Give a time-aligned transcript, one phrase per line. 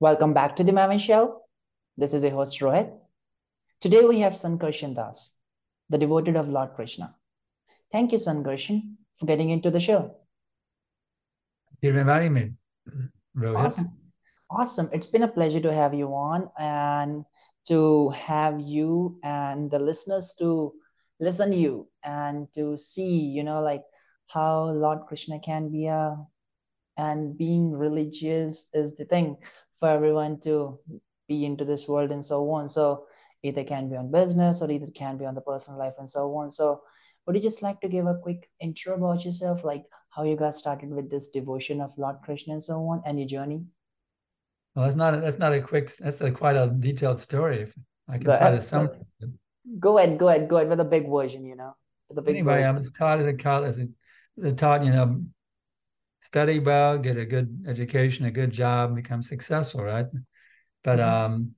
[0.00, 1.42] Welcome back to the Maven Show.
[1.96, 2.88] This is your host Rohit.
[3.80, 5.32] Today we have Sankarshan Das,
[5.88, 7.16] the devoted of Lord Krishna.
[7.90, 10.14] Thank you, Sankarshan, for getting into the show.
[11.82, 12.52] You're inviting me,
[13.36, 13.58] Rohit.
[13.58, 13.88] Awesome.
[14.48, 14.88] Awesome.
[14.92, 17.24] It's been a pleasure to have you on and
[17.66, 20.74] to have you and the listeners to
[21.18, 23.82] listen to you and to see, you know, like
[24.28, 26.16] how Lord Krishna can be a
[26.96, 29.38] and being religious is the thing
[29.80, 30.78] for everyone to
[31.28, 32.68] be into this world and so on.
[32.68, 33.06] So
[33.42, 36.34] either can be on business or either can be on the personal life and so
[36.36, 36.50] on.
[36.50, 36.82] So
[37.26, 40.54] would you just like to give a quick intro about yourself, like how you got
[40.54, 43.62] started with this devotion of Lord Krishna and so on, and your journey?
[44.74, 45.94] Well, that's not a, that's not a quick.
[45.98, 47.70] That's a quite a detailed story.
[48.08, 48.90] I can go try ahead, to sum.
[49.78, 51.44] Go ahead, go ahead, go ahead with a big version.
[51.44, 51.76] You know,
[52.10, 52.36] the big.
[52.36, 52.68] Anyway, version.
[52.68, 53.76] I was taught as a college,
[54.38, 55.22] as a, taught you know,
[56.20, 60.06] study well, get a good education, a good job, become successful, right?
[60.84, 61.32] But mm-hmm.
[61.32, 61.50] um,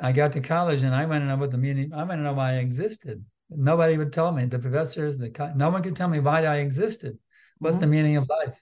[0.00, 1.92] I got to college and I want to know what the meaning.
[1.92, 3.24] I went to know why I existed.
[3.50, 4.46] Nobody would tell me.
[4.46, 7.18] The professors, the no one could tell me why I existed.
[7.58, 7.80] What's mm-hmm.
[7.82, 8.60] the meaning of life?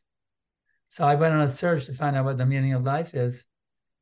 [0.88, 3.47] So I went on a search to find out what the meaning of life is.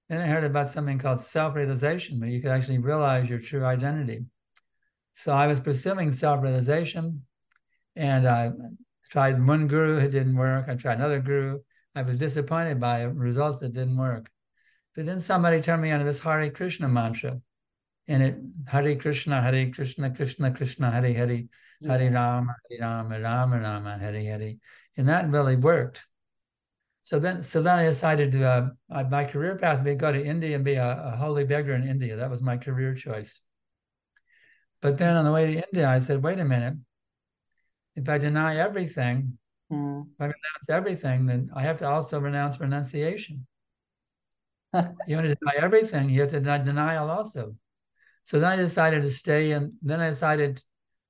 [0.08, 4.24] Then I heard about something called self-realization, where you could actually realize your true identity.
[5.12, 7.26] So I was pursuing self-realization,
[7.94, 8.52] and I
[9.08, 10.66] tried one guru, it didn't work.
[10.68, 11.60] I tried another guru.
[11.94, 14.30] I was disappointed by results that didn't work.
[14.94, 17.40] But then somebody turned me on to this Hare Krishna mantra,
[18.06, 18.36] and it
[18.66, 21.44] Hare Krishna, Hare Krishna, Krishna Krishna, Hare Hare,
[21.86, 24.54] Hare Rama, Hare Rama, Rama Rama, Hare Hare,
[24.96, 26.02] and that really worked.
[27.02, 28.44] So then, so then I decided to
[28.90, 31.74] uh, my career path would be go to India and be a, a holy beggar
[31.74, 32.16] in India.
[32.16, 33.40] That was my career choice.
[34.82, 36.74] But then on the way to India, I said, wait a minute.
[37.98, 39.38] If I deny everything,
[39.72, 40.02] mm.
[40.02, 43.46] if I renounce everything, then I have to also renounce renunciation.
[45.06, 47.56] you want to deny everything, you have to deny denial also.
[48.22, 50.62] So then I decided to stay in, then I decided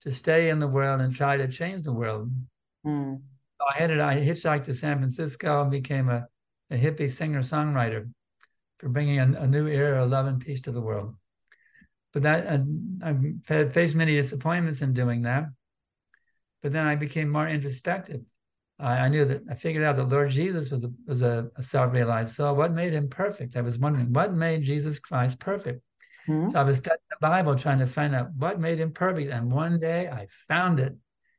[0.02, 2.30] to stay in the world and try to change the world.
[2.86, 3.20] Mm.
[3.60, 6.26] So I headed, I hitchhiked to San Francisco and became a,
[6.70, 8.08] a hippie singer songwriter
[8.78, 11.16] for bringing a, a, new era of love and peace to the world.
[12.12, 12.58] But that uh,
[13.02, 13.16] I
[13.52, 15.46] have faced many disappointments in doing that.
[16.62, 18.20] But then I became more introspective.
[18.78, 21.62] I, I knew that I figured out that Lord Jesus was a, was a, a
[21.62, 22.54] self-realized soul.
[22.54, 23.56] What made him perfect?
[23.56, 25.82] I was wondering what made Jesus Christ perfect.
[26.28, 26.48] Mm-hmm.
[26.48, 29.30] So I was studying the Bible, trying to find out what made him perfect.
[29.30, 30.94] And one day I found it.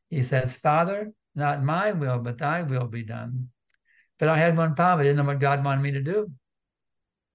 [0.09, 3.50] He says, Father, not my will, but thy will be done.
[4.18, 5.02] But I had one problem.
[5.02, 6.31] I didn't know what God wanted me to do.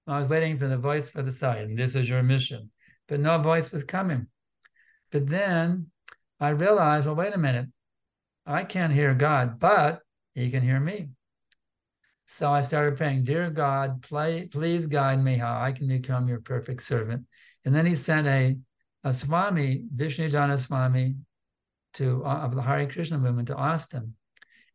[0.07, 2.69] I was waiting for the voice for the and this is your mission.
[3.07, 4.27] But no voice was coming.
[5.11, 5.87] But then
[6.39, 7.67] I realized, well, wait a minute.
[8.45, 10.01] I can't hear God, but
[10.33, 11.09] he can hear me.
[12.27, 16.41] So I started praying, Dear God, play, please guide me how I can become your
[16.41, 17.25] perfect servant.
[17.63, 18.57] And then he sent a,
[19.03, 21.15] a Swami, Vishnu Jana Swami,
[21.95, 24.15] to uh, of the Hare Krishna movement to Austin.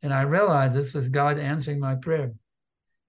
[0.03, 2.33] And I realized this was God answering my prayer.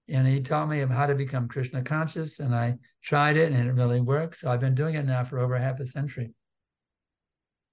[0.08, 2.38] And he taught me of how to become Krishna conscious.
[2.38, 4.40] And I tried it and it really works.
[4.40, 6.34] So I've been doing it now for over half a century.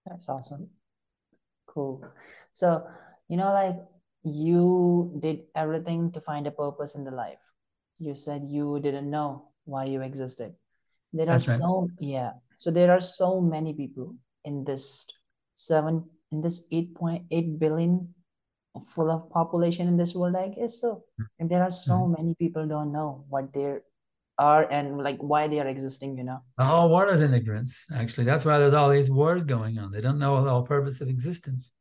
[0.05, 0.69] That's awesome.
[1.69, 2.03] Cool.
[2.53, 2.87] So,
[3.29, 3.77] you know, like
[4.23, 7.39] you did everything to find a purpose in the life.
[7.99, 10.55] You said you didn't know why you existed.
[11.13, 11.59] There That's are right.
[11.59, 12.31] so yeah.
[12.57, 15.05] So there are so many people in this
[15.55, 18.13] seven in this 8.8 billion
[18.93, 21.03] full of population in this world, I guess so.
[21.39, 22.13] And there are so mm-hmm.
[22.17, 23.79] many people don't know what they
[24.39, 26.39] are and like why they are existing, you know.
[26.57, 28.23] The whole world is in ignorance, actually.
[28.23, 29.91] That's why there's all these wars going on.
[29.91, 31.71] They don't know the whole purpose of existence.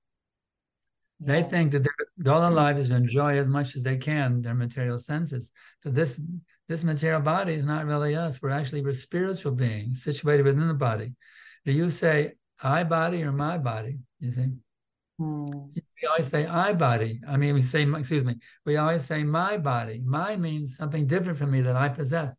[1.21, 1.43] Yeah.
[1.43, 4.43] They think that their all their life is to enjoy as much as they can
[4.43, 5.51] their material senses.
[5.83, 6.21] So this
[6.69, 8.43] this material body is not really us.
[8.43, 11.15] We're actually we're spiritual beings situated within the body.
[11.65, 13.99] Do you say I body or my body?
[14.21, 14.53] You see?
[15.21, 15.75] Mm.
[15.75, 17.21] We always say I body.
[17.27, 20.01] I mean, we say, excuse me, we always say my body.
[20.05, 22.37] My means something different from me that I possess.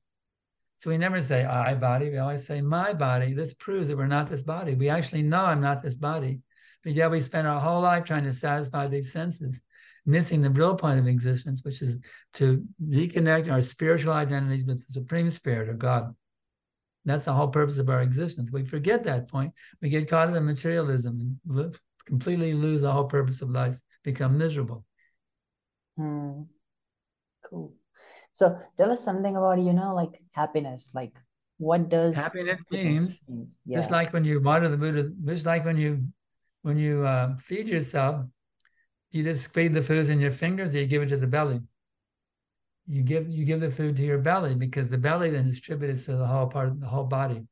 [0.79, 2.09] So we never say I body.
[2.09, 3.33] We always say my body.
[3.33, 4.75] This proves that we're not this body.
[4.75, 6.39] We actually know I'm not this body.
[6.83, 9.61] But yet we spend our whole life trying to satisfy these senses,
[10.05, 11.97] missing the real point of existence, which is
[12.35, 16.15] to reconnect our spiritual identities with the Supreme Spirit or God.
[17.03, 18.49] That's the whole purpose of our existence.
[18.49, 19.53] We forget that point.
[19.81, 23.77] We get caught up in materialism and live, completely lose the whole purpose of life,
[24.03, 24.85] become miserable.
[25.97, 26.43] Hmm.
[27.43, 27.73] Cool.
[28.39, 30.91] So tell us something about, you know, like happiness.
[30.95, 31.11] Like
[31.59, 33.57] what does happiness, happiness means?
[33.65, 33.77] Yeah.
[33.79, 36.07] Just like when you water the Buddha, just like when you
[36.63, 38.23] when you uh, feed yourself,
[39.11, 41.59] you just feed the foods in your fingers, or you give it to the belly.
[42.87, 46.15] you give you give the food to your belly because the belly then distributes to
[46.15, 47.45] the whole part of the whole body.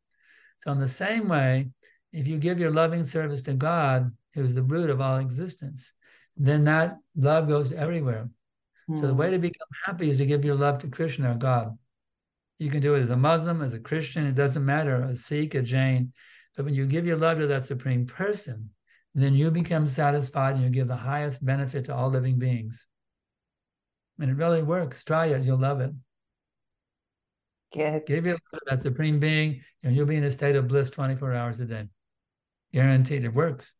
[0.59, 1.69] So in the same way,
[2.11, 5.93] if you give your loving service to God, who's the root of all existence,
[6.35, 8.29] then that love goes everywhere.
[8.89, 8.99] Mm.
[8.99, 9.33] So the way hmm.
[9.33, 11.77] to become happy is to give your love to Krishna or God.
[12.59, 15.53] You can do it as a Muslim, as a Christian, it doesn't matter, a Sikh,
[15.55, 16.13] a Jain.
[16.55, 18.71] But when you give your love to that supreme person,
[19.13, 22.87] then you become satisfied and you give the highest benefit to all living beings.
[24.19, 25.03] And it really works.
[25.03, 25.91] Try it, you'll love it.
[27.73, 28.05] Good.
[28.07, 30.89] Give your love to that supreme being, and you'll be in a state of bliss
[30.89, 31.87] 24 hours a day.
[32.73, 33.71] Guaranteed, it works.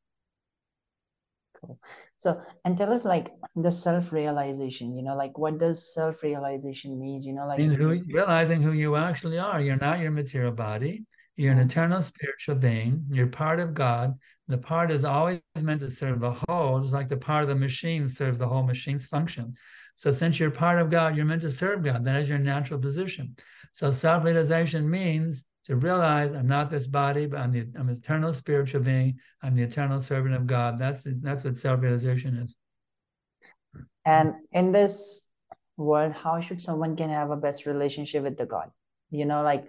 [1.62, 1.80] Cool.
[2.20, 7.34] So, and tell us like the self-realization, you know, like what does self-realization means, you
[7.34, 9.62] know, like who, realizing who you actually are.
[9.62, 11.06] You're not your material body.
[11.36, 13.06] You're an eternal spiritual being.
[13.12, 14.16] You're part of God.
[14.48, 17.56] The part is always meant to serve the whole, just like the part of the
[17.56, 19.54] machine serves the whole machine's function.
[19.96, 22.04] So since you're part of God, you're meant to serve God.
[22.06, 23.36] That is your natural position.
[23.74, 28.34] So self-realization means to realize I'm not this body, but I'm the I'm an eternal
[28.34, 29.20] spiritual being.
[29.44, 30.80] I'm the eternal servant of God.
[30.80, 32.56] That's that's what self-realization is.
[34.06, 35.26] And in this
[35.76, 38.72] world, how should someone can have a best relationship with the God?
[39.12, 39.68] You know, like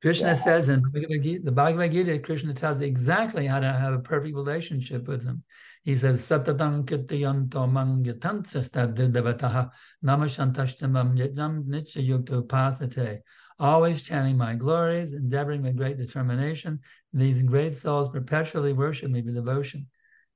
[0.00, 0.34] Krishna yeah.
[0.34, 5.24] says in the Bhagavad Gita, Krishna tells exactly how to have a perfect relationship with
[5.24, 5.42] him.
[5.82, 9.70] He says, Satatam kirtayanto mangyatantastadivataha
[10.04, 13.22] namashantashtamam yajam nityayukta pasate
[13.58, 16.80] always chanting my glories, endeavoring with great determination.
[17.12, 19.88] These great souls perpetually worship me with devotion.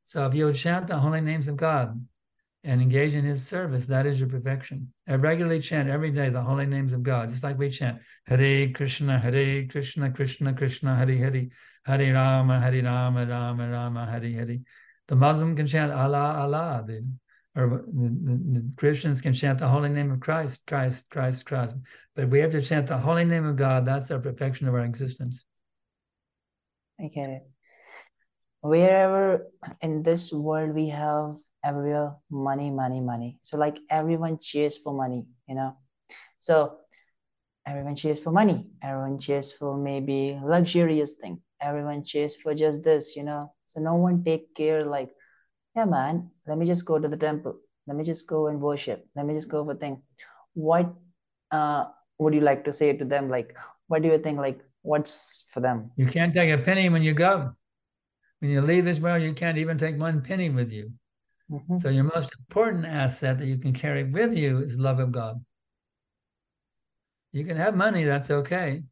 [0.04, 2.06] So if you chant the holy names of God
[2.64, 4.92] and engage in his service, that is your perfection.
[5.06, 8.70] I regularly chant every day the holy names of God, just like we chant Hare
[8.70, 11.48] Krishna, Hare Krishna, Krishna Krishna, Hare Hare,
[11.84, 14.58] Hare Rama, Hare Rama, Rama Rama, Hare Hare.
[15.08, 16.84] The Muslim can chant Allah, Allah.
[16.86, 17.04] The
[17.58, 17.84] or
[18.76, 21.74] Christians can chant the holy name of Christ, Christ, Christ, Christ.
[22.14, 23.84] But we have to chant the holy name of God.
[23.84, 25.44] That's the perfection of our existence.
[27.00, 27.42] I get it.
[28.60, 29.48] Wherever
[29.80, 33.38] in this world we have everywhere money, money, money.
[33.42, 35.76] So like everyone cheers for money, you know.
[36.38, 36.76] So
[37.66, 38.68] everyone cheers for money.
[38.82, 41.42] Everyone cheers for maybe luxurious thing.
[41.60, 43.52] Everyone cheers for just this, you know.
[43.66, 45.10] So no one take care like
[45.78, 47.56] yeah, man, let me just go to the temple.
[47.86, 49.06] Let me just go and worship.
[49.14, 50.02] Let me just go for thing.
[50.54, 50.92] What
[51.52, 51.84] uh,
[52.18, 53.30] would you like to say to them?
[53.30, 54.38] Like, what do you think?
[54.38, 55.92] Like, what's for them?
[55.96, 57.52] You can't take a penny when you go.
[58.40, 60.90] When you leave this world, you can't even take one penny with you.
[61.50, 61.78] Mm-hmm.
[61.78, 65.44] So your most important asset that you can carry with you is love of God.
[67.30, 68.82] You can have money, that's okay.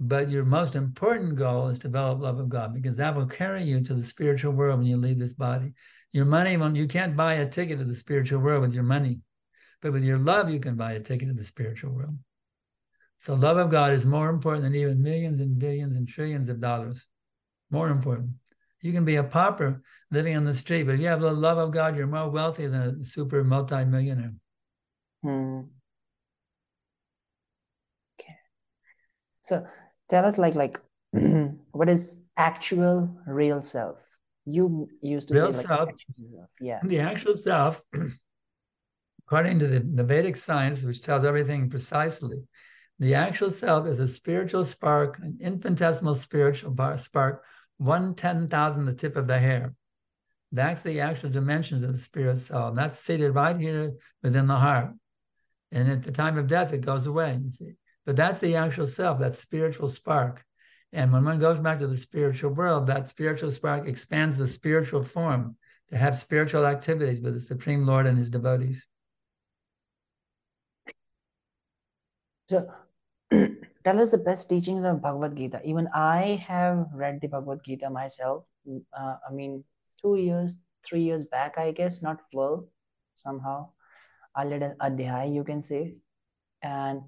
[0.00, 3.62] But your most important goal is to develop love of God because that will carry
[3.62, 5.72] you to the spiritual world when you leave this body.
[6.12, 9.20] Your money, when you can't buy a ticket to the spiritual world with your money,
[9.80, 12.18] but with your love, you can buy a ticket to the spiritual world.
[13.18, 16.60] So love of God is more important than even millions and billions and trillions of
[16.60, 17.06] dollars.
[17.70, 18.30] More important.
[18.80, 21.56] You can be a pauper living on the street, but if you have the love
[21.56, 24.34] of God, you're more wealthy than a super multi-millionaire.
[25.22, 25.60] Hmm.
[28.20, 28.36] Okay.
[29.42, 29.66] So
[30.08, 30.80] tell us like like
[31.72, 34.04] what is actual real self?
[34.46, 35.96] you used to Real say self, like
[36.60, 36.80] yeah.
[36.84, 37.80] The actual self
[39.26, 42.36] according to the, the vedic science which tells everything precisely
[42.98, 47.42] the actual self is a spiritual spark an infinitesimal spiritual spark
[47.78, 49.74] one ten thousand the tip of the hair.
[50.52, 54.56] That's the actual dimensions of the spirit self and that's seated right here within the
[54.56, 54.90] heart.
[55.72, 57.72] And at the time of death it goes away you see
[58.06, 60.44] but that's the actual self that spiritual spark
[60.94, 65.02] and when one goes back to the spiritual world, that spiritual spark expands the spiritual
[65.02, 65.56] form
[65.90, 68.86] to have spiritual activities with the Supreme Lord and his devotees.
[72.48, 72.70] So,
[73.84, 75.60] tell us the best teachings of Bhagavad Gita.
[75.64, 78.44] Even I have read the Bhagavad Gita myself.
[78.96, 79.64] Uh, I mean,
[80.00, 80.54] two years,
[80.86, 82.68] three years back, I guess, not full
[83.16, 83.70] somehow.
[84.36, 85.96] A little adhyay, you can say.
[86.62, 87.02] And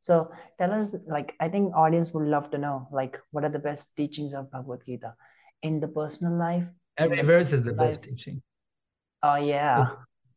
[0.00, 3.58] so tell us, like, I think audience would love to know, like, what are the
[3.58, 5.14] best teachings of Bhagavad Gita
[5.62, 6.64] in the personal life?
[6.96, 7.90] Every verse is the life.
[7.90, 8.42] best teaching.
[9.22, 9.88] Oh yeah,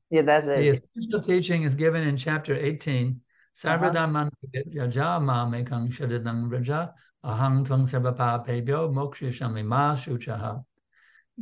[0.09, 0.59] yeah, that's it.
[0.59, 3.21] The essential teaching is given in chapter eighteen.
[3.63, 3.77] Uh-huh.
[3.77, 6.93] Sarvadaman yaja ma mekang shadidang raja
[7.23, 9.63] ahang tvang sarvapapebyo mokshishami
[9.95, 10.63] shuchaha.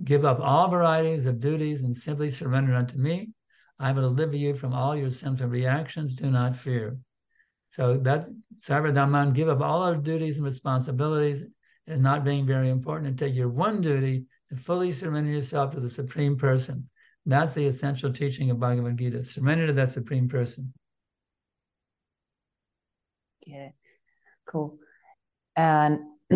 [0.03, 3.31] Give up all varieties of duties and simply surrender unto me.
[3.79, 6.13] I will deliver you from all your sinful reactions.
[6.13, 6.97] Do not fear.
[7.71, 11.45] So that Sarvadaman, give up all our duties and responsibilities
[11.87, 15.79] and not being very important and take your one duty to fully surrender yourself to
[15.79, 16.89] the Supreme Person.
[17.25, 19.23] That's the essential teaching of Bhagavad Gita.
[19.23, 20.73] Surrender to that Supreme Person.
[23.41, 23.73] Okay,
[24.45, 24.77] cool.
[25.55, 25.99] And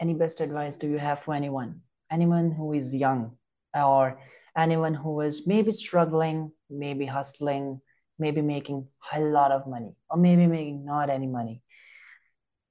[0.00, 1.82] any best advice do you have for anyone?
[2.10, 3.36] Anyone who is young
[3.74, 4.18] or
[4.56, 7.82] anyone who is maybe struggling, maybe hustling,
[8.18, 11.62] maybe making a lot of money, or maybe making not any money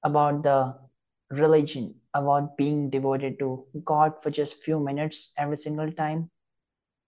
[0.03, 0.75] about the
[1.31, 6.29] religion, about being devoted to God for just few minutes every single time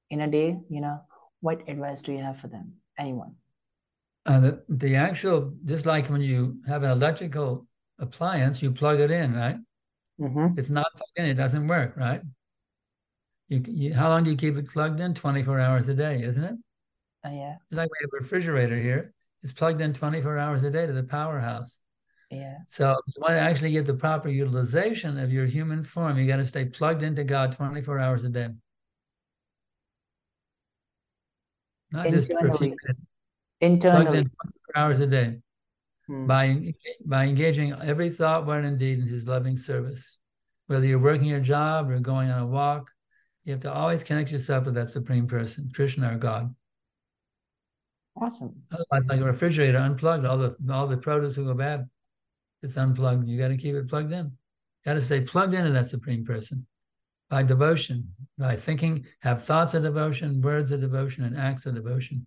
[0.09, 1.01] in a day, you know,
[1.41, 2.73] what advice do you have for them?
[2.97, 3.35] Anyone?
[4.25, 7.67] Uh, the, the actual, just like when you have an electrical
[7.99, 9.57] appliance, you plug it in, right?
[10.19, 10.59] Mm-hmm.
[10.59, 12.21] It's not plugged in, it doesn't work, right?
[13.47, 15.13] You, you, how long do you keep it plugged in?
[15.13, 16.55] 24 hours a day, isn't it?
[17.25, 19.13] Uh, yeah, It's like we have a refrigerator here.
[19.43, 21.79] It's plugged in 24 hours a day to the powerhouse.
[22.29, 26.17] yeah, So if you want to actually get the proper utilization of your human form,
[26.17, 28.49] you got to stay plugged into God 24 hours a day.
[31.91, 32.97] Not just internally, plugged
[33.61, 34.17] internally.
[34.19, 35.39] in 24 hours a day
[36.07, 36.25] Hmm.
[36.25, 36.73] by,
[37.05, 40.17] by engaging every thought, word, and deed in his loving service.
[40.67, 42.91] Whether you're working your job or going on a walk,
[43.43, 46.53] you have to always connect yourself with that supreme person, Krishna or God.
[48.15, 48.55] Awesome.
[48.71, 51.89] Oh, Otherwise, like a refrigerator, unplugged, all the all the produce will go bad.
[52.61, 53.27] It's unplugged.
[53.27, 54.31] You got to keep it plugged in.
[54.85, 56.65] Got to stay plugged into that supreme person
[57.29, 62.25] by devotion, by thinking, have thoughts of devotion, words of devotion, and acts of devotion.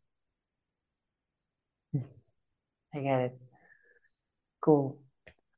[2.95, 3.39] I get it.
[4.61, 4.99] Cool.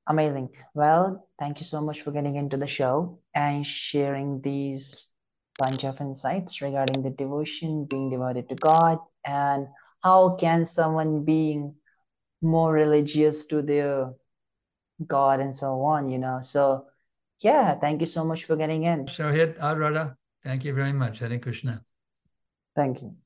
[0.06, 0.50] Amazing.
[0.74, 5.08] Well, thank you so much for getting into the show and sharing these
[5.58, 9.66] bunch of insights regarding the devotion, being devoted to God, and
[10.04, 11.74] how can someone being
[12.42, 14.12] more religious to their
[15.06, 16.38] God and so on, you know.
[16.42, 16.84] So
[17.40, 19.08] yeah, thank you so much for getting in.
[19.08, 20.16] So hit Adrada.
[20.44, 21.18] Thank you very much.
[21.18, 21.82] Hare Krishna.
[22.76, 23.16] Thank you.